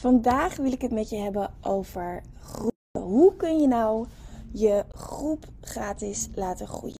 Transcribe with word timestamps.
Vandaag 0.00 0.56
wil 0.56 0.72
ik 0.72 0.80
het 0.80 0.90
met 0.90 1.10
je 1.10 1.16
hebben 1.16 1.54
over 1.60 2.22
groepen. 2.42 3.00
Hoe 3.02 3.36
kun 3.36 3.60
je 3.60 3.66
nou 3.66 4.06
je 4.52 4.84
groep 4.94 5.44
gratis 5.60 6.28
laten 6.34 6.66
groeien? 6.66 6.99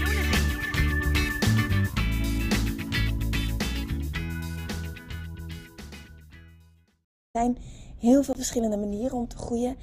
Zijn 7.31 7.57
heel 7.97 8.23
veel 8.23 8.33
verschillende 8.33 8.77
manieren 8.77 9.17
om 9.17 9.27
te 9.27 9.37
groeien. 9.37 9.75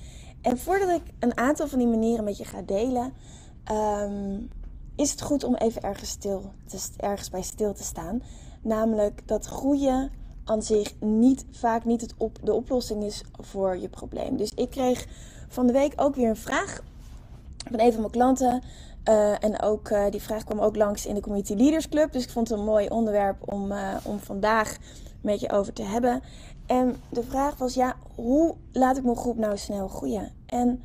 En 0.42 0.58
voordat 0.58 0.88
ik 0.88 1.02
een 1.18 1.36
aantal 1.36 1.68
van 1.68 1.78
die 1.78 1.88
manieren 1.88 2.24
met 2.24 2.38
je 2.38 2.44
ga 2.44 2.62
delen, 2.62 3.12
ehm, 3.64 4.40
is 4.96 5.10
het 5.10 5.22
goed 5.22 5.44
om 5.44 5.54
even 5.54 5.82
ergens, 5.82 6.10
stil 6.10 6.52
te, 6.66 6.78
ergens 6.96 7.30
bij 7.30 7.42
stil 7.42 7.74
te 7.74 7.82
staan. 7.82 8.22
Namelijk 8.62 9.28
dat 9.28 9.46
groeien 9.46 10.10
aan 10.44 10.62
zich 10.62 10.94
niet, 11.00 11.44
vaak 11.50 11.84
niet 11.84 12.00
het 12.00 12.14
op, 12.16 12.38
de 12.42 12.52
oplossing 12.52 13.04
is 13.04 13.22
voor 13.38 13.76
je 13.76 13.88
probleem. 13.88 14.36
Dus 14.36 14.52
ik 14.54 14.70
kreeg 14.70 15.06
van 15.48 15.66
de 15.66 15.72
week 15.72 15.92
ook 15.96 16.14
weer 16.14 16.28
een 16.28 16.36
vraag 16.36 16.82
van 17.70 17.80
een 17.80 17.92
van 17.92 18.00
mijn 18.00 18.12
klanten. 18.12 18.62
Uh, 19.04 19.44
en 19.44 19.62
ook, 19.62 19.90
uh, 19.90 20.10
die 20.10 20.22
vraag 20.22 20.44
kwam 20.44 20.60
ook 20.60 20.76
langs 20.76 21.06
in 21.06 21.14
de 21.14 21.20
Community 21.20 21.54
Leaders 21.54 21.88
Club. 21.88 22.12
Dus 22.12 22.24
ik 22.24 22.30
vond 22.30 22.48
het 22.48 22.58
een 22.58 22.64
mooi 22.64 22.88
onderwerp 22.88 23.52
om, 23.52 23.72
uh, 23.72 23.96
om 24.02 24.18
vandaag 24.18 24.76
met 25.20 25.40
je 25.40 25.50
over 25.50 25.72
te 25.72 25.82
hebben. 25.82 26.22
En 26.68 26.96
de 27.08 27.22
vraag 27.22 27.56
was, 27.56 27.74
ja, 27.74 27.96
hoe 28.14 28.54
laat 28.72 28.96
ik 28.96 29.04
mijn 29.04 29.16
groep 29.16 29.36
nou 29.36 29.58
snel 29.58 29.88
groeien? 29.88 30.32
En 30.46 30.82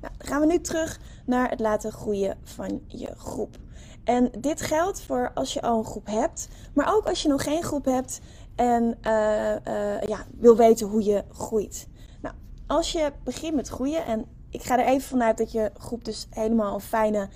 Nou, 0.00 0.12
dan 0.18 0.28
gaan 0.28 0.40
we 0.40 0.46
nu 0.46 0.60
terug 0.60 1.00
naar 1.26 1.50
het 1.50 1.60
laten 1.60 1.92
groeien 1.92 2.38
van 2.42 2.80
je 2.86 3.10
groep. 3.16 3.58
En 4.04 4.30
dit 4.38 4.60
geldt 4.60 5.00
voor 5.00 5.30
als 5.34 5.52
je 5.52 5.62
al 5.62 5.78
een 5.78 5.84
groep 5.84 6.06
hebt, 6.06 6.48
maar 6.74 6.94
ook 6.94 7.06
als 7.06 7.22
je 7.22 7.28
nog 7.28 7.42
geen 7.42 7.62
groep 7.62 7.84
hebt 7.84 8.20
en 8.54 8.98
uh, 9.06 9.50
uh, 9.68 10.02
ja, 10.02 10.26
wil 10.38 10.56
weten 10.56 10.86
hoe 10.86 11.04
je 11.04 11.24
groeit. 11.32 11.88
Nou, 12.22 12.34
als 12.66 12.92
je 12.92 13.12
begint 13.24 13.54
met 13.54 13.68
groeien, 13.68 14.06
en 14.06 14.24
ik 14.50 14.62
ga 14.62 14.78
er 14.78 14.86
even 14.86 15.08
vanuit 15.08 15.38
dat 15.38 15.52
je 15.52 15.70
groep 15.78 16.04
dus 16.04 16.26
helemaal 16.30 16.74
een 16.74 16.80
fijne 16.80 17.28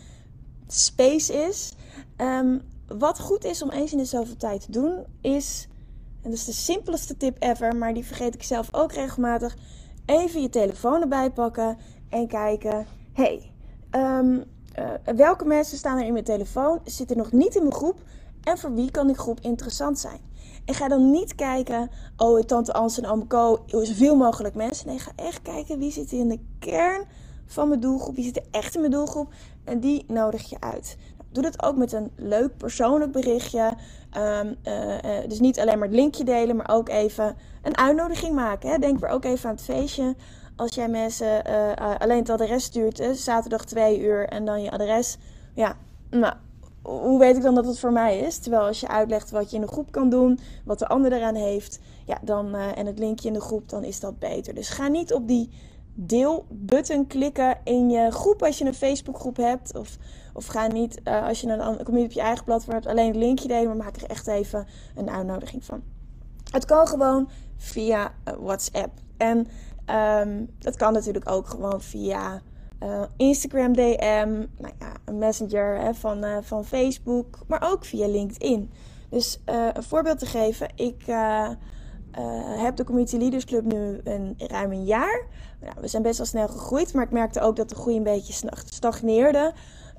space 0.67 1.33
is. 1.33 1.75
Um, 2.17 2.63
wat 2.87 3.21
goed 3.21 3.45
is 3.45 3.63
om 3.63 3.71
eens 3.71 3.93
in 3.93 3.99
de 3.99 4.05
zoveel 4.05 4.37
tijd 4.37 4.61
te 4.61 4.71
doen, 4.71 5.05
is, 5.21 5.69
en 6.23 6.31
dat 6.31 6.39
is 6.39 6.45
de 6.45 6.53
simpelste 6.53 7.17
tip 7.17 7.37
ever, 7.39 7.77
maar 7.77 7.95
die 7.95 8.05
vergeet 8.05 8.35
ik 8.35 8.43
zelf 8.43 8.69
ook 8.71 8.93
regelmatig, 8.93 9.57
even 10.07 10.43
je 10.43 10.51
telefoon 10.51 11.01
erbij 11.01 11.31
pakken 11.31 11.79
en 12.09 12.27
kijken, 12.27 12.87
hey, 13.13 13.53
um, 13.91 14.45
uh, 14.79 15.15
welke 15.17 15.45
mensen 15.45 15.79
staan 15.79 15.99
er 15.99 16.07
in 16.07 16.13
mijn 16.13 16.25
telefoon, 16.25 16.81
zitten 16.85 17.17
nog 17.17 17.33
niet 17.33 17.55
in 17.55 17.63
mijn 17.63 17.75
groep 17.75 18.01
en 18.49 18.59
voor 18.59 18.75
wie 18.75 18.91
kan 18.91 19.07
die 19.07 19.17
groep 19.17 19.41
interessant 19.41 19.99
zijn? 19.99 20.21
En 20.65 20.75
ga 20.75 20.89
dan 20.89 21.11
niet 21.11 21.35
kijken, 21.35 21.91
oh, 22.17 22.41
tante 22.41 22.73
Ans 22.73 22.99
en 22.99 23.07
oom 23.07 23.27
Co, 23.27 23.63
zoveel 23.67 24.17
mogelijk 24.17 24.55
mensen. 24.55 24.87
Nee, 24.87 24.99
ga 24.99 25.11
echt 25.17 25.43
kijken 25.43 25.79
wie 25.79 25.91
zit 25.91 26.13
in 26.13 26.29
de 26.29 26.41
kern 26.59 27.05
van 27.47 27.69
mijn 27.69 27.81
doelgroep, 27.81 28.15
wie 28.15 28.25
zit 28.25 28.37
er 28.37 28.47
echt 28.51 28.75
in 28.75 28.81
mijn 28.81 28.93
doelgroep. 28.93 29.33
En 29.65 29.81
die 29.81 30.05
nodig 30.07 30.51
je 30.51 30.61
uit. 30.61 30.97
Nou, 31.17 31.29
doe 31.33 31.43
dat 31.43 31.63
ook 31.63 31.77
met 31.77 31.93
een 31.93 32.11
leuk 32.17 32.57
persoonlijk 32.57 33.13
berichtje. 33.13 33.73
Um, 34.17 34.57
uh, 34.65 34.89
uh, 34.89 35.29
dus 35.29 35.41
niet 35.41 35.61
alleen 35.61 35.79
maar 35.79 35.89
het 35.89 35.97
linkje 35.97 36.25
delen, 36.25 36.57
maar 36.57 36.71
ook 36.71 36.89
even 36.89 37.37
een 37.63 37.77
uitnodiging 37.77 38.35
maken. 38.35 38.71
Hè. 38.71 38.79
Denk 38.79 38.99
weer 38.99 39.11
ook 39.11 39.25
even 39.25 39.49
aan 39.49 39.55
het 39.55 39.65
feestje. 39.65 40.17
Als 40.57 40.75
jij 40.75 40.89
mensen 40.89 41.45
alleen 41.99 42.19
het 42.19 42.31
adres 42.31 42.65
stuurt, 42.65 43.03
zaterdag 43.13 43.65
twee 43.65 44.01
uur 44.01 44.29
en 44.29 44.45
dan 44.45 44.63
je 44.63 44.71
adres. 44.71 45.19
Ja, 45.55 45.77
nou, 46.11 46.35
hoe 46.83 47.19
weet 47.19 47.37
ik 47.37 47.43
dan 47.43 47.55
dat 47.55 47.67
het 47.67 47.79
voor 47.79 47.93
mij 47.93 48.19
is? 48.19 48.39
Terwijl 48.39 48.67
als 48.67 48.81
je 48.81 48.89
uitlegt 48.89 49.31
wat 49.31 49.51
je 49.51 49.57
in 49.57 49.63
de 49.63 49.69
groep 49.69 49.93
kan 49.93 50.09
doen, 50.09 50.39
wat 50.65 50.79
de 50.79 50.89
ander 50.89 51.13
eraan 51.13 51.35
heeft, 51.35 51.81
ja, 52.05 52.19
dan, 52.23 52.55
uh, 52.55 52.79
en 52.79 52.87
het 52.87 52.99
linkje 52.99 53.29
in 53.29 53.35
de 53.35 53.41
groep, 53.41 53.69
dan 53.69 53.85
is 53.85 54.01
dat 54.01 54.19
beter. 54.19 54.55
Dus 54.55 54.69
ga 54.69 54.89
niet 54.89 55.13
op 55.13 55.29
die 55.29 55.51
deel-button 55.95 57.07
klikken 57.07 57.59
in 57.65 57.91
je 57.91 58.11
groep 58.11 58.43
als 58.43 58.59
je 58.59 58.65
een 58.65 58.75
Facebookgroep 58.75 59.37
hebt. 59.37 59.77
Of, 59.77 59.97
of 60.35 60.47
ga 60.47 60.67
niet, 60.67 61.01
uh, 61.05 61.27
als 61.27 61.41
je 61.41 61.49
een, 61.49 61.85
community 61.85 62.05
op 62.05 62.13
je 62.13 62.21
eigen 62.21 62.45
platform 62.45 62.75
hebt, 62.75 62.87
alleen 62.87 63.07
het 63.07 63.17
linkje 63.17 63.49
delen, 63.49 63.67
maar 63.67 63.77
maak 63.77 63.97
er 63.97 64.11
echt 64.11 64.27
even 64.27 64.67
een 64.97 65.11
uitnodiging 65.11 65.65
van. 65.65 65.83
Het 66.51 66.65
kan 66.65 66.87
gewoon 66.87 67.29
via 67.57 68.13
uh, 68.29 68.35
WhatsApp. 68.41 68.91
En 69.17 69.47
um, 69.91 70.51
dat 70.59 70.77
kan 70.77 70.93
natuurlijk 70.93 71.31
ook 71.31 71.49
gewoon 71.49 71.81
via 71.81 72.43
uh, 72.83 73.03
Instagram 73.17 73.73
DM, 73.73 74.47
nou 74.59 74.75
ja, 74.79 74.93
een 75.05 75.19
messenger 75.19 75.81
hè, 75.81 75.95
van, 75.95 76.25
uh, 76.25 76.37
van 76.43 76.65
Facebook, 76.65 77.39
maar 77.47 77.71
ook 77.73 77.85
via 77.85 78.07
LinkedIn. 78.07 78.71
Dus 79.11 79.41
uh, 79.47 79.67
een 79.73 79.83
voorbeeld 79.83 80.19
te 80.19 80.27
geven, 80.27 80.69
ik 80.75 81.05
heb 82.59 82.77
de 82.77 82.85
Community 82.85 83.17
Leaders 83.17 83.45
Club 83.45 83.65
nu 83.65 84.01
een, 84.05 84.35
ruim 84.39 84.73
een 84.73 84.85
jaar. 84.85 85.27
Nou, 85.61 85.75
we 85.81 85.89
zijn 85.89 86.03
best 86.03 86.19
wel 86.19 86.27
snel 86.27 86.49
gegroeid, 86.49 86.93
maar 86.93 87.05
ik 87.05 87.11
merkte 87.11 87.41
ook 87.41 87.57
dat 87.57 87.69
de 87.69 87.75
groei 87.75 87.97
een 87.97 88.03
beetje 88.03 88.49
stagneerde. 88.65 89.53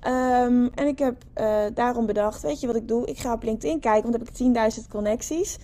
Um, 0.07 0.69
en 0.73 0.87
ik 0.87 0.99
heb 0.99 1.23
daarom 1.73 2.05
bedacht, 2.05 2.41
weet 2.41 2.59
je 2.59 2.67
wat 2.67 2.75
ik 2.75 2.87
doe? 2.87 3.05
Ik 3.05 3.17
ga 3.17 3.33
op 3.33 3.43
LinkedIn 3.43 3.79
kijken, 3.79 4.11
want 4.11 4.25
dan 4.25 4.53
heb 4.53 4.55
ik 4.55 4.79
10.000 4.81 4.87
connecties. 4.89 5.57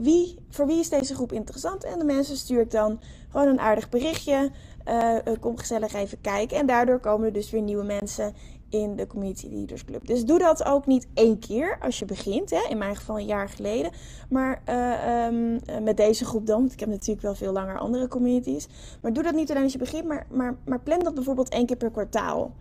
wie, 0.00 0.38
voor 0.50 0.66
wie 0.66 0.78
is 0.78 0.88
deze 0.88 1.14
groep 1.14 1.32
interessant? 1.32 1.84
En 1.84 1.98
de 1.98 2.04
mensen 2.04 2.36
stuur 2.36 2.60
ik 2.60 2.70
dan 2.70 3.00
gewoon 3.28 3.48
een 3.48 3.60
aardig 3.60 3.88
berichtje. 3.88 4.50
Kom 5.40 5.56
gezellig 5.56 5.94
even 5.94 6.20
kijken. 6.20 6.56
En 6.56 6.66
daardoor 6.66 6.98
komen 6.98 7.26
er 7.26 7.32
dus 7.32 7.50
weer 7.50 7.62
nieuwe 7.62 7.84
mensen 7.84 8.34
in 8.68 8.96
de 8.96 9.06
Community 9.06 9.48
Leaders 9.50 9.84
Club. 9.84 10.06
Dus 10.06 10.24
doe 10.24 10.38
dat 10.38 10.64
ook 10.64 10.86
niet 10.86 11.06
één 11.14 11.38
keer 11.38 11.78
als 11.80 11.98
je 11.98 12.04
begint. 12.04 12.50
Hè? 12.50 12.66
In 12.68 12.78
mijn 12.78 12.96
geval 12.96 13.18
een 13.18 13.26
jaar 13.26 13.48
geleden. 13.48 13.90
Maar 14.28 14.62
uh, 14.68 15.26
um, 15.26 15.58
met 15.82 15.96
deze 15.96 16.24
groep 16.24 16.46
dan. 16.46 16.58
Want 16.58 16.72
ik 16.72 16.80
heb 16.80 16.88
natuurlijk 16.88 17.20
wel 17.20 17.34
veel 17.34 17.52
langer 17.52 17.78
andere 17.78 18.08
communities. 18.08 18.68
Maar 19.02 19.12
doe 19.12 19.22
dat 19.22 19.34
niet 19.34 19.50
alleen 19.50 19.62
als 19.62 19.72
je 19.72 19.78
begint. 19.78 20.04
Maar, 20.04 20.26
maar, 20.30 20.56
maar 20.64 20.80
plan 20.80 20.98
dat 20.98 21.14
bijvoorbeeld 21.14 21.48
één 21.48 21.66
keer 21.66 21.76
per 21.76 21.90
kwartaal. 21.90 22.52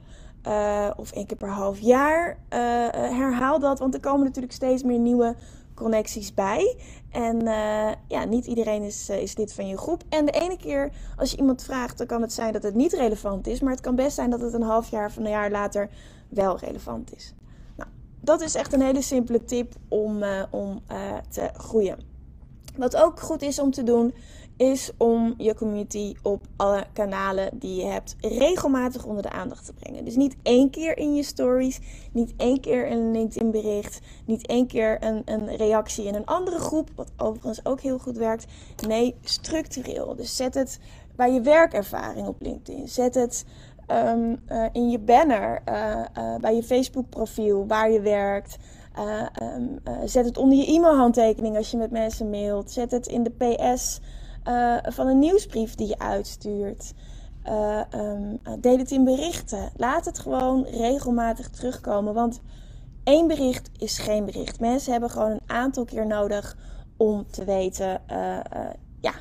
Uh, 0.48 0.90
of 0.96 1.12
één 1.12 1.26
keer 1.26 1.38
per 1.38 1.50
half 1.50 1.80
jaar. 1.80 2.30
Uh, 2.30 2.60
herhaal 2.92 3.60
dat. 3.60 3.80
Want 3.80 3.94
er 3.94 4.00
komen 4.00 4.26
natuurlijk 4.26 4.54
steeds 4.54 4.84
meer 4.84 5.00
nieuwe 5.00 5.36
connecties 5.78 6.34
bij. 6.34 6.78
En 7.10 7.46
uh, 7.46 7.92
ja, 8.08 8.24
niet 8.26 8.46
iedereen 8.46 8.82
is, 8.84 9.10
uh, 9.10 9.22
is 9.22 9.38
lid 9.38 9.54
van 9.54 9.68
je 9.68 9.78
groep. 9.78 10.04
En 10.10 10.26
de 10.26 10.32
ene 10.32 10.58
keer 10.58 10.92
als 11.16 11.32
je 11.32 11.38
iemand 11.38 11.64
vraagt, 11.64 11.98
dan 11.98 12.08
kan 12.08 12.22
het 12.22 12.34
zijn 12.34 12.54
dat 12.54 12.64
het 12.64 12.76
niet 12.76 12.94
relevant 12.94 13.48
is. 13.48 13.60
Maar 13.60 13.72
het 13.72 13.82
kan 13.82 13.96
best 13.96 14.16
zijn 14.16 14.30
dat 14.30 14.42
het 14.42 14.54
een 14.54 14.62
half 14.62 14.90
jaar 14.90 15.08
of 15.08 15.18
een 15.18 15.30
jaar 15.30 15.52
later 15.52 15.90
wel 16.30 16.58
relevant 16.58 17.16
is. 17.16 17.34
Nou, 17.76 17.90
dat 18.22 18.42
is 18.42 18.56
echt 18.56 18.74
een 18.74 18.82
hele 18.82 19.02
simpele 19.02 19.44
tip 19.44 19.74
om, 19.88 20.24
uh, 20.24 20.44
om 20.50 20.82
te 21.30 21.50
groeien. 21.54 22.17
Wat 22.78 22.96
ook 22.96 23.20
goed 23.20 23.42
is 23.42 23.60
om 23.60 23.72
te 23.72 23.84
doen, 23.84 24.14
is 24.58 24.92
om 24.98 25.34
je 25.38 25.56
community 25.56 26.16
op 26.22 26.46
alle 26.56 26.86
kanalen 26.94 27.50
die 27.54 27.76
je 27.76 27.86
hebt 27.86 28.16
regelmatig 28.22 29.06
onder 29.06 29.24
de 29.24 29.30
aandacht 29.30 29.66
te 29.66 29.74
brengen. 29.74 30.06
Dus 30.06 30.16
niet 30.16 30.36
één 30.44 30.70
keer 30.70 30.98
in 30.98 31.16
je 31.16 31.24
stories, 31.24 31.80
niet 32.12 32.34
één 32.38 32.60
keer 32.60 32.92
een 32.92 33.12
LinkedIn 33.12 33.52
bericht, 33.52 34.00
niet 34.26 34.48
één 34.48 34.68
keer 34.68 35.04
een, 35.04 35.22
een 35.26 35.56
reactie 35.56 36.06
in 36.06 36.16
een 36.16 36.26
andere 36.26 36.60
groep, 36.60 36.90
wat 36.96 37.12
overigens 37.18 37.66
ook 37.66 37.82
heel 37.82 38.00
goed 38.00 38.18
werkt. 38.18 38.46
Nee, 38.88 39.16
structureel. 39.22 40.16
Dus 40.16 40.36
zet 40.36 40.54
het 40.54 40.80
bij 41.16 41.34
je 41.34 41.42
werkervaring 41.42 42.28
op 42.28 42.42
LinkedIn. 42.42 42.88
Zet 42.88 43.16
het 43.16 43.46
um, 43.92 44.40
uh, 44.50 44.66
in 44.72 44.90
je 44.90 45.00
banner, 45.00 45.62
uh, 45.70 46.00
uh, 46.18 46.36
bij 46.36 46.56
je 46.56 46.64
Facebook 46.64 47.10
profiel, 47.10 47.68
waar 47.68 47.92
je 47.92 48.02
werkt. 48.02 48.58
Um, 49.42 49.80
zet 50.06 50.26
het 50.26 50.38
onder 50.38 50.58
je 50.58 50.74
e-mailhandtekening 50.74 51.58
als 51.58 51.72
je 51.72 51.78
met 51.78 51.92
mensen 51.92 52.30
mailt. 52.30 52.72
Zet 52.72 52.92
het 52.92 53.08
in 53.08 53.24
de 53.24 53.30
PS 53.30 54.00
uh, 54.48 54.78
van 54.84 55.08
een 55.08 55.20
nieuwsbrief 55.20 55.76
die 55.76 55.88
je 55.88 56.00
uitstuurt. 56.00 56.94
Um, 57.96 58.40
deel 58.60 58.78
het 58.78 58.92
in 58.92 59.04
berichten. 59.04 59.70
Laat 59.76 60.06
het 60.06 60.20
gewoon 60.20 60.64
regelmatig 60.64 61.50
terugkomen. 61.50 62.14
Want 62.14 62.42
één 63.04 63.28
bericht 63.28 63.70
is 63.78 63.98
geen 63.98 64.26
bericht. 64.26 64.60
Mensen 64.60 64.92
hebben 64.92 65.10
gewoon 65.10 65.32
een 65.32 65.42
aantal 65.46 65.86
keer 65.86 66.08
nodig 66.08 66.58
om 66.98 67.26
te 67.32 67.46
weten. 67.46 68.02
Ja, 69.02 69.14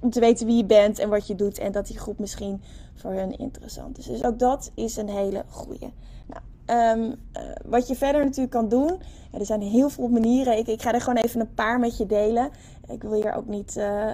om 0.00 0.10
te 0.10 0.20
weten 0.20 0.46
wie 0.46 0.56
je 0.56 0.64
bent 0.64 0.98
en 0.98 1.08
wat 1.08 1.26
je 1.26 1.34
doet. 1.34 1.58
En 1.58 1.72
dat 1.72 1.86
die 1.86 1.98
groep 1.98 2.18
misschien 2.18 2.62
voor 2.94 3.12
hun 3.12 3.38
interessant 3.38 3.98
is. 3.98 4.06
Dus 4.06 4.24
ook 4.24 4.38
dat 4.38 4.70
is 4.74 4.96
een 4.96 5.08
hele 5.08 5.44
goede. 5.48 5.90
Nou, 6.26 6.42
Um, 6.70 7.02
uh, 7.02 7.42
wat 7.64 7.88
je 7.88 7.94
verder 7.96 8.24
natuurlijk 8.24 8.50
kan 8.50 8.68
doen. 8.68 9.00
Er 9.32 9.46
zijn 9.46 9.60
heel 9.60 9.88
veel 9.88 10.08
manieren. 10.08 10.58
Ik, 10.58 10.66
ik, 10.66 10.82
ga 10.82 10.92
er 10.92 11.00
gewoon 11.00 11.22
even 11.22 11.40
een 11.40 11.54
paar 11.54 11.78
met 11.78 11.96
je 11.96 12.06
delen. 12.06 12.50
Ik 12.88 13.02
wil 13.02 13.12
hier 13.12 13.34
ook 13.34 13.46
niet 13.46 13.76
uh, 13.76 14.12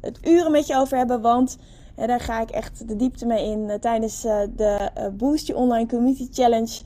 het 0.00 0.18
uren 0.26 0.52
met 0.52 0.66
je 0.66 0.76
over 0.76 0.96
hebben. 0.96 1.20
Want 1.20 1.58
daar 1.94 2.20
ga 2.20 2.40
ik 2.40 2.50
echt 2.50 2.88
de 2.88 2.96
diepte 2.96 3.26
mee 3.26 3.44
in 3.50 3.80
tijdens 3.80 4.20
de 4.56 4.90
Boost 5.16 5.46
Your 5.46 5.62
Online 5.62 5.88
Community 5.88 6.28
Challenge 6.30 6.80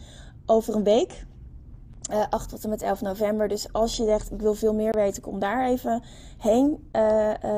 over 0.47 0.75
een 0.75 0.85
week. 0.85 1.27
8 2.31 2.49
tot 2.49 2.65
en 2.65 2.71
met 2.71 2.83
11 2.83 3.01
november. 3.01 3.49
Dus 3.49 3.73
als 3.73 3.97
je 3.97 4.05
zegt, 4.05 4.33
ik 4.33 4.41
wil 4.41 4.55
veel 4.55 4.75
meer 4.75 4.93
weten, 4.93 5.23
kom 5.23 5.39
daar 5.39 5.69
even 5.69 6.03
heen. 6.39 6.91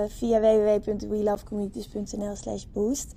via 0.08 0.40
www.welovecommunities.nl 0.40 2.36
slash 2.36 2.64
boost. 2.72 3.14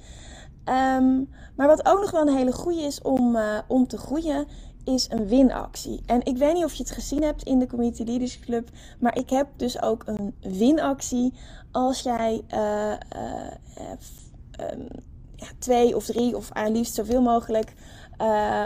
Um, 0.70 1.30
maar 1.56 1.68
wat 1.68 1.86
ook 1.86 2.00
nog 2.00 2.12
wel 2.12 2.22
een 2.22 2.36
hele 2.36 2.54
goede 2.54 2.82
is 2.82 3.02
om, 3.02 3.36
uh, 3.36 3.60
om 3.68 3.88
te 3.88 3.98
groeien, 3.98 4.48
is 4.84 5.08
een 5.10 5.28
winactie. 5.28 6.02
En 6.06 6.26
ik 6.26 6.38
weet 6.38 6.54
niet 6.54 6.64
of 6.64 6.74
je 6.74 6.84
het 6.84 6.92
gezien 6.92 7.24
hebt 7.24 7.44
in 7.44 7.60
de 7.60 7.68
Community 7.68 8.04
Leaders 8.04 8.40
Club, 8.40 8.70
maar 9.00 9.18
ik 9.18 9.30
heb 9.30 9.48
dus 9.56 9.82
ook 9.82 10.04
een 10.06 10.36
winactie 10.42 11.34
als 11.72 12.02
jij 12.02 12.42
uh, 12.54 12.94
uh, 13.16 14.72
um, 14.72 14.88
ja, 15.36 15.48
twee 15.60 15.96
of 15.96 16.06
drie 16.06 16.36
of 16.36 16.52
aan 16.52 16.72
liefst 16.72 16.94
zoveel 16.94 17.22
mogelijk 17.22 17.74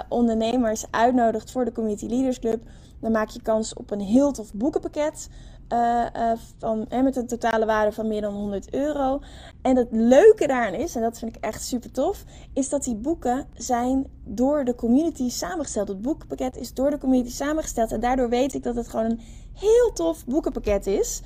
ondernemers 0.10 0.86
uitnodigt 0.92 1.51
voor 1.51 1.66
de 1.66 1.72
Community 1.72 2.06
Leaders 2.06 2.40
Club. 2.40 2.62
Dan 3.01 3.12
maak 3.12 3.30
je 3.30 3.42
kans 3.42 3.74
op 3.74 3.92
een 3.92 4.01
heel 4.01 4.31
tof 4.31 4.54
boekenpakket. 4.54 5.30
Uh, 5.74 6.06
uh, 6.16 6.31
van, 6.57 6.86
met 6.90 7.16
een 7.16 7.28
totale 7.28 7.66
waarde 7.66 7.92
van 7.92 8.07
meer 8.07 8.22
dan 8.22 8.34
100 8.34 8.74
euro. 8.74 9.19
En 9.62 9.75
het 9.75 9.88
leuke 9.92 10.48
daaraan 10.48 10.74
is, 10.74 10.96
en 10.96 11.01
dat 11.01 11.19
vind 11.19 11.36
ik 11.36 11.44
echt 11.44 11.63
super 11.63 11.92
tof, 11.92 12.24
is 12.54 12.69
dat 12.69 12.84
die 12.84 12.96
boeken 12.96 13.48
zijn 13.54 14.07
door 14.24 14.63
de 14.63 14.75
community 14.75 15.30
samengesteld. 15.30 15.88
Het 15.88 16.02
boekenpakket 16.02 16.57
is 16.57 16.74
door 16.74 16.90
de 16.90 16.98
community 16.98 17.31
samengesteld. 17.31 17.92
En 17.92 18.00
daardoor 18.00 18.30
weet 18.30 18.54
ik 18.54 18.63
dat 18.63 18.75
het 18.75 18.88
gewoon 18.88 19.06
een 19.06 19.22
heel 19.54 19.92
tof 19.94 20.25
boekenpakket 20.25 20.88
is. 20.88 21.22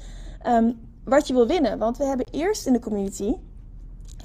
Um, 0.47 0.79
wat 1.03 1.27
je 1.27 1.33
wil 1.33 1.47
winnen. 1.47 1.77
Want 1.77 1.97
we 1.97 2.03
hebben 2.03 2.25
eerst 2.31 2.67
in 2.67 2.73
de 2.73 2.79
community 2.79 3.35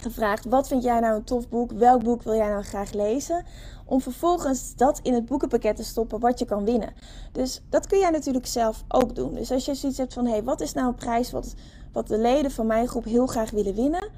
gevraagd: 0.02 0.44
wat 0.44 0.68
vind 0.68 0.82
jij 0.82 1.00
nou 1.00 1.16
een 1.16 1.24
tof 1.24 1.48
boek? 1.48 1.72
Welk 1.72 2.04
boek 2.04 2.22
wil 2.22 2.34
jij 2.34 2.48
nou 2.48 2.62
graag 2.62 2.92
lezen? 2.92 3.44
Om 3.84 4.00
vervolgens 4.00 4.74
dat 4.74 5.00
in 5.02 5.14
het 5.14 5.26
boekenpakket 5.26 5.76
te 5.76 5.84
stoppen 5.84 6.20
wat 6.20 6.38
je 6.38 6.44
kan 6.44 6.64
winnen. 6.64 6.94
Dus 7.32 7.62
dat 7.70 7.86
kun 7.86 7.98
jij 7.98 8.10
natuurlijk 8.10 8.46
zelf 8.46 8.84
ook 8.88 9.14
doen. 9.14 9.34
Dus 9.34 9.50
als 9.50 9.64
je 9.64 9.74
zoiets 9.74 9.98
hebt 9.98 10.14
van: 10.14 10.24
hé, 10.24 10.30
hey, 10.30 10.42
wat 10.42 10.60
is 10.60 10.72
nou 10.72 10.88
een 10.88 10.94
prijs 10.94 11.30
wat, 11.30 11.54
wat 11.92 12.08
de 12.08 12.18
leden 12.18 12.50
van 12.50 12.66
mijn 12.66 12.88
groep 12.88 13.04
heel 13.04 13.26
graag 13.26 13.50
willen 13.50 13.74
winnen? 13.74 14.08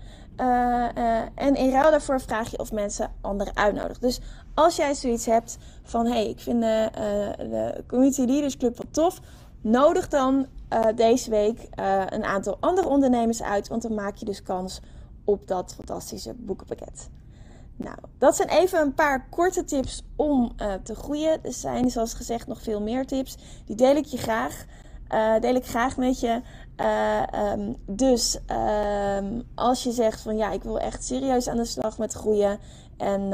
Uh, 0.41 0.47
uh, 0.47 1.21
en 1.35 1.55
in 1.55 1.71
ruil 1.71 1.91
daarvoor 1.91 2.21
vraag 2.21 2.51
je 2.51 2.59
of 2.59 2.73
mensen 2.73 3.13
anderen 3.21 3.57
uitnodigen. 3.57 4.01
Dus 4.01 4.21
als 4.55 4.77
jij 4.77 4.95
zoiets 4.95 5.27
hebt 5.27 5.59
van: 5.83 6.07
hé, 6.07 6.13
hey, 6.13 6.29
ik 6.29 6.41
vind 6.41 6.61
de, 6.61 6.89
uh, 6.99 7.51
de 7.51 7.85
Community 7.87 8.23
Leaders 8.23 8.57
Club 8.57 8.77
wat 8.77 8.87
tof. 8.91 9.21
Nodig 9.63 10.09
dan 10.09 10.47
deze 10.95 11.31
week 11.31 11.69
een 12.09 12.25
aantal 12.25 12.57
andere 12.61 12.89
ondernemers 12.89 13.43
uit, 13.43 13.69
want 13.69 13.83
dan 13.83 13.95
maak 13.95 14.17
je 14.17 14.25
dus 14.25 14.43
kans 14.43 14.81
op 15.25 15.49
dat 15.49 15.75
fantastische 15.75 16.35
boekenpakket. 16.35 17.09
Nou, 17.77 17.97
dat 18.19 18.37
zijn 18.37 18.49
even 18.49 18.81
een 18.81 18.95
paar 18.95 19.29
korte 19.29 19.65
tips 19.65 20.03
om 20.17 20.53
uh, 20.57 20.75
te 20.75 20.95
groeien. 20.95 21.45
Er 21.45 21.53
zijn, 21.53 21.91
zoals 21.91 22.15
gezegd, 22.15 22.47
nog 22.47 22.63
veel 22.63 22.81
meer 22.81 23.07
tips. 23.07 23.37
Die 23.67 23.77
deel 23.77 23.97
ik 23.97 24.05
je 24.05 24.17
graag. 24.17 24.65
Uh, 25.13 25.39
deel 25.41 25.55
ik 25.55 25.67
graag 25.67 25.97
met 25.97 26.21
je. 26.21 26.41
Uh, 26.77 27.53
um, 27.53 27.77
dus 27.87 28.39
um, 29.17 29.43
als 29.55 29.83
je 29.83 29.93
zegt 29.93 30.21
van 30.21 30.37
ja, 30.37 30.51
ik 30.51 30.63
wil 30.63 30.79
echt 30.79 31.05
serieus 31.05 31.49
aan 31.49 31.57
de 31.57 31.65
slag 31.65 31.99
met 31.99 32.13
groeien. 32.13 32.59
En 32.97 33.33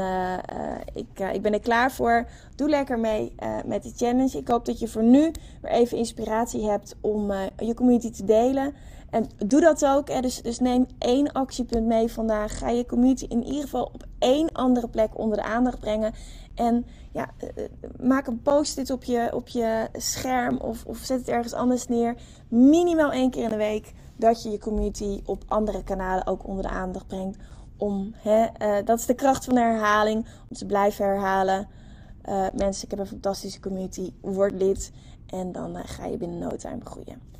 ik, 0.93 1.19
ik 1.33 1.41
ben 1.41 1.53
er 1.53 1.59
klaar 1.59 1.91
voor. 1.91 2.27
Doe 2.55 2.69
lekker 2.69 2.99
mee 2.99 3.35
met 3.65 3.83
de 3.83 3.91
challenge. 3.95 4.37
Ik 4.37 4.47
hoop 4.47 4.65
dat 4.65 4.79
je 4.79 4.87
voor 4.87 5.03
nu 5.03 5.31
weer 5.61 5.71
even 5.71 5.97
inspiratie 5.97 6.69
hebt 6.69 6.95
om 7.01 7.31
je 7.57 7.73
community 7.73 8.11
te 8.11 8.25
delen. 8.25 8.73
En 9.17 9.47
doe 9.47 9.61
dat 9.61 9.85
ook. 9.85 10.21
Dus, 10.21 10.41
dus 10.41 10.59
neem 10.59 10.85
één 10.99 11.31
actiepunt 11.31 11.85
mee 11.85 12.11
vandaag. 12.11 12.57
Ga 12.57 12.69
je 12.69 12.85
community 12.85 13.25
in 13.29 13.43
ieder 13.43 13.61
geval 13.61 13.83
op 13.83 14.03
één 14.19 14.51
andere 14.51 14.87
plek 14.87 15.17
onder 15.17 15.37
de 15.37 15.43
aandacht 15.43 15.79
brengen. 15.79 16.13
En 16.55 16.85
ja, 17.11 17.29
eh, 17.37 17.49
eh, 17.63 17.69
maak 17.99 18.27
een 18.27 18.41
post-it 18.41 18.89
op 18.89 19.03
je, 19.03 19.29
op 19.33 19.47
je 19.47 19.87
scherm 19.93 20.57
of, 20.57 20.85
of 20.85 20.97
zet 20.97 21.19
het 21.19 21.27
ergens 21.27 21.53
anders 21.53 21.87
neer. 21.87 22.15
Minimaal 22.47 23.11
één 23.11 23.29
keer 23.29 23.43
in 23.43 23.49
de 23.49 23.55
week 23.55 23.93
dat 24.15 24.43
je 24.43 24.49
je 24.49 24.59
community 24.59 25.21
op 25.25 25.43
andere 25.47 25.83
kanalen 25.83 26.27
ook 26.27 26.47
onder 26.47 26.63
de 26.63 26.69
aandacht 26.69 27.07
brengt. 27.07 27.37
Om, 27.77 28.13
hè, 28.15 28.41
uh, 28.41 28.85
dat 28.85 28.99
is 28.99 29.05
de 29.05 29.13
kracht 29.13 29.45
van 29.45 29.55
de 29.55 29.61
herhaling, 29.61 30.25
om 30.49 30.55
te 30.55 30.65
blijven 30.65 31.05
herhalen. 31.05 31.67
Mensen, 32.53 32.83
ik 32.83 32.89
heb 32.89 32.99
een 32.99 33.07
fantastische 33.07 33.59
community, 33.59 34.13
word 34.21 34.51
lid 34.51 34.91
en 35.27 35.51
dan 35.51 35.75
ga 35.75 36.05
je 36.05 36.17
binnen 36.17 36.39
no 36.39 36.55
time 36.55 36.79
groeien 36.83 37.36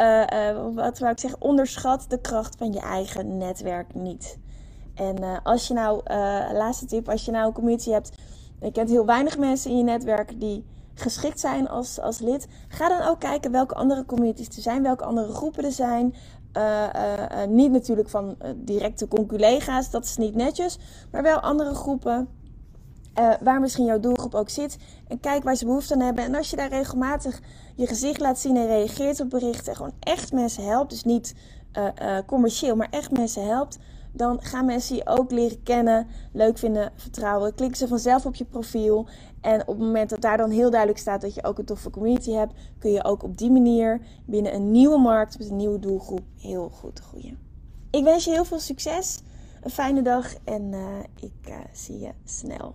uh, 0.00 0.20
uh, 0.20 0.74
wat 0.74 0.98
wou 0.98 1.12
ik 1.12 1.18
zeggen, 1.18 1.40
onderschat 1.40 2.04
de 2.08 2.20
kracht 2.20 2.56
van 2.56 2.72
je 2.72 2.80
eigen 2.80 3.36
netwerk 3.36 3.94
niet. 3.94 4.38
En 4.94 5.22
uh, 5.22 5.36
als 5.42 5.68
je 5.68 5.74
nou, 5.74 6.00
laatste 6.52 6.86
tip, 6.86 7.08
als 7.08 7.24
je 7.24 7.30
nou 7.30 7.46
een 7.46 7.52
community 7.52 7.90
hebt, 7.90 8.12
je 8.60 8.72
kent 8.72 8.90
heel 8.90 9.06
weinig 9.06 9.38
mensen 9.38 9.70
in 9.70 9.76
je 9.76 9.82
netwerk 9.82 10.40
die 10.40 10.64
geschikt 10.94 11.40
zijn 11.40 11.68
als, 11.68 12.00
als 12.00 12.18
lid, 12.18 12.46
ga 12.68 12.88
dan 12.88 13.08
ook 13.08 13.20
kijken 13.20 13.50
welke 13.50 13.74
andere 13.74 14.04
communities 14.04 14.56
er 14.56 14.62
zijn, 14.62 14.82
welke 14.82 15.04
andere 15.04 15.32
groepen 15.32 15.64
er 15.64 15.72
zijn. 15.72 16.14
niet 17.48 17.70
natuurlijk 17.70 18.08
van 18.08 18.36
directe 18.56 19.08
conculega's, 19.08 19.90
dat 19.90 20.04
is 20.04 20.16
niet 20.16 20.34
netjes, 20.34 20.78
maar 21.10 21.22
wel 21.22 21.40
andere 21.40 21.74
groepen 21.74 22.28
uh, 23.18 23.32
waar 23.40 23.60
misschien 23.60 23.84
jouw 23.84 24.00
doelgroep 24.00 24.34
ook 24.34 24.48
zit. 24.48 24.76
En 25.08 25.20
kijk 25.20 25.42
waar 25.42 25.56
ze 25.56 25.64
behoefte 25.64 25.94
aan 25.94 26.00
hebben. 26.00 26.24
En 26.24 26.34
als 26.34 26.50
je 26.50 26.56
daar 26.56 26.68
regelmatig 26.68 27.40
je 27.74 27.86
gezicht 27.86 28.20
laat 28.20 28.38
zien 28.38 28.56
en 28.56 28.66
reageert 28.66 29.20
op 29.20 29.30
berichten. 29.30 29.66
En 29.66 29.76
gewoon 29.76 29.94
echt 30.00 30.32
mensen 30.32 30.64
helpt. 30.64 30.90
Dus 30.90 31.04
niet 31.04 31.34
uh, 31.78 31.86
uh, 32.02 32.18
commercieel, 32.26 32.76
maar 32.76 32.88
echt 32.90 33.10
mensen 33.10 33.46
helpt. 33.46 33.78
dan 34.12 34.42
gaan 34.42 34.64
mensen 34.64 34.96
je 34.96 35.06
ook 35.06 35.30
leren 35.30 35.62
kennen, 35.62 36.06
leuk 36.32 36.58
vinden, 36.58 36.92
vertrouwen. 36.96 37.54
Klikken 37.54 37.76
ze 37.76 37.88
vanzelf 37.88 38.26
op 38.26 38.34
je 38.34 38.44
profiel. 38.44 39.06
En 39.40 39.60
op 39.60 39.66
het 39.66 39.78
moment 39.78 40.10
dat 40.10 40.20
daar 40.20 40.36
dan 40.36 40.50
heel 40.50 40.70
duidelijk 40.70 41.00
staat 41.00 41.20
dat 41.20 41.34
je 41.34 41.44
ook 41.44 41.58
een 41.58 41.64
toffe 41.64 41.90
community 41.90 42.30
hebt, 42.30 42.52
kun 42.78 42.90
je 42.90 43.04
ook 43.04 43.22
op 43.22 43.38
die 43.38 43.50
manier 43.50 44.00
binnen 44.26 44.54
een 44.54 44.70
nieuwe 44.70 44.98
markt 44.98 45.38
met 45.38 45.50
een 45.50 45.56
nieuwe 45.56 45.78
doelgroep 45.78 46.24
heel 46.38 46.68
goed 46.68 47.00
groeien. 47.00 47.38
Ik 47.90 48.04
wens 48.04 48.24
je 48.24 48.30
heel 48.30 48.44
veel 48.44 48.58
succes, 48.58 49.20
een 49.62 49.70
fijne 49.70 50.02
dag 50.02 50.34
en 50.44 50.74
ik 51.20 51.54
zie 51.72 51.98
je 51.98 52.10
snel. 52.24 52.74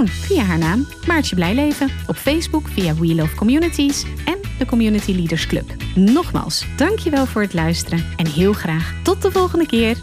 via 0.07 0.43
haar 0.43 0.57
naam 0.57 0.87
Maartje 1.07 1.35
Blijleven, 1.35 1.89
op 2.07 2.15
Facebook 2.15 2.67
via 2.67 2.95
We 2.95 3.15
Love 3.15 3.35
Communities 3.35 4.03
en 4.25 4.39
de 4.57 4.65
Community 4.65 5.11
Leaders 5.11 5.47
Club. 5.47 5.73
Nogmaals, 5.95 6.65
dankjewel 6.75 7.25
voor 7.25 7.41
het 7.41 7.53
luisteren 7.53 8.05
en 8.15 8.27
heel 8.27 8.53
graag 8.53 8.93
tot 9.03 9.21
de 9.21 9.31
volgende 9.31 9.65
keer. 9.65 9.97